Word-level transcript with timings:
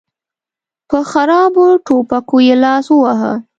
په 0.89 0.99
خرابو 1.11 1.65
ټوپکو 1.85 2.37
یې 2.47 2.55
لاس 2.63 2.85
وواهه. 2.91 3.33